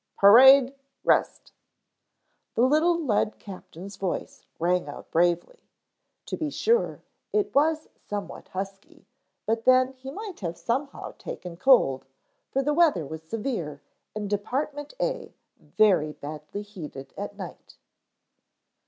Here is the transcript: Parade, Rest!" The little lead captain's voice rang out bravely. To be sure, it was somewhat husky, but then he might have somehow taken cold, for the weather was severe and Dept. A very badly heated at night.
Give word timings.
Parade, 0.17 0.73
Rest!" 1.03 1.51
The 2.55 2.63
little 2.63 2.99
lead 3.05 3.37
captain's 3.37 3.97
voice 3.97 4.47
rang 4.57 4.87
out 4.89 5.11
bravely. 5.11 5.59
To 6.25 6.35
be 6.35 6.49
sure, 6.49 7.03
it 7.31 7.53
was 7.53 7.87
somewhat 8.07 8.47
husky, 8.47 9.05
but 9.45 9.65
then 9.65 9.91
he 9.93 10.09
might 10.09 10.39
have 10.39 10.57
somehow 10.57 11.13
taken 11.19 11.55
cold, 11.55 12.07
for 12.49 12.63
the 12.63 12.73
weather 12.73 13.05
was 13.05 13.21
severe 13.21 13.79
and 14.15 14.27
Dept. 14.27 14.95
A 14.99 15.35
very 15.59 16.13
badly 16.13 16.63
heated 16.63 17.13
at 17.15 17.37
night. 17.37 17.77